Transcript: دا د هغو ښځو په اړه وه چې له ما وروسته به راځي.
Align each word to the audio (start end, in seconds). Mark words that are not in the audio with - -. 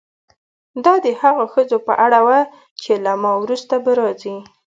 دا 0.83 0.93
د 1.05 1.07
هغو 1.21 1.43
ښځو 1.53 1.77
په 1.87 1.93
اړه 2.05 2.19
وه 2.27 2.39
چې 2.81 2.91
له 3.05 3.13
ما 3.21 3.31
وروسته 3.43 3.75
به 3.83 3.91
راځي. 3.99 4.35